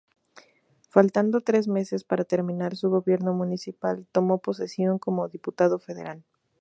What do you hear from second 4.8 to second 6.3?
como Diputado Federal.